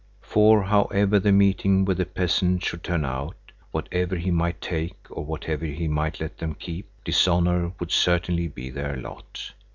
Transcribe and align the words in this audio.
For, 0.23 0.63
however 0.63 1.19
the 1.19 1.31
meeting 1.31 1.85
with 1.85 1.97
the 1.97 2.07
peasant 2.07 2.63
should 2.65 2.83
turn 2.83 3.05
out, 3.05 3.35
whatever 3.69 4.15
he 4.15 4.31
might 4.31 4.59
take 4.59 4.95
or 5.11 5.23
whatever 5.23 5.63
he 5.65 5.87
might 5.87 6.19
let 6.19 6.39
them 6.39 6.55
keep, 6.55 6.89
dishonor 7.05 7.71
would 7.79 7.91
certainly 7.91 8.47
be 8.47 8.71
their 8.71 8.97
lot. 8.97 9.51